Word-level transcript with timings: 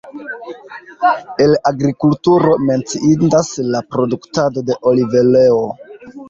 El 1.43 1.53
agrikulturo 1.71 2.55
menciindas 2.69 3.53
la 3.67 3.83
produktado 3.93 4.65
de 4.71 4.75
olivoleo. 4.93 5.61